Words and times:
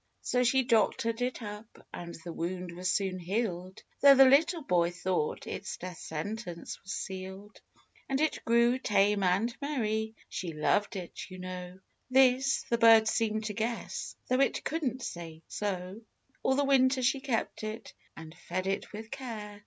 So 0.23 0.43
she 0.43 0.63
doctored 0.63 1.21
it 1.21 1.43
up, 1.43 1.85
and 1.93 2.15
the 2.23 2.33
wound 2.33 2.71
was 2.71 2.89
soon 2.89 3.19
healed, 3.19 3.83
Though 4.01 4.15
the 4.15 4.25
little 4.25 4.65
hoy 4.67 4.89
thought 4.89 5.45
its 5.45 5.77
death 5.77 5.99
sentence 5.99 6.81
was 6.81 6.91
sealed; 6.91 7.61
And 8.09 8.19
it 8.19 8.43
grew 8.43 8.79
tame 8.79 9.21
and 9.21 9.55
merry,— 9.61 10.15
she 10.27 10.53
loved 10.53 10.95
it, 10.95 11.29
you 11.29 11.37
know,— 11.37 11.77
This 12.19 12.63
the 12.63 12.79
bird 12.79 13.07
seemed 13.07 13.43
to 13.43 13.53
guess, 13.53 14.15
though 14.27 14.39
it 14.39 14.63
couldn'l 14.63 15.03
say 15.03 15.43
so. 15.47 15.67
76 15.69 15.69
THE 15.69 15.77
GRATEFUL 15.77 16.03
BIRD. 16.07 16.07
All 16.41 16.55
the 16.55 16.63
winter 16.65 17.03
she 17.03 17.19
kept 17.19 17.63
it, 17.63 17.93
and 18.17 18.35
fed 18.35 18.65
it 18.65 18.91
with 18.91 19.11
care. 19.11 19.59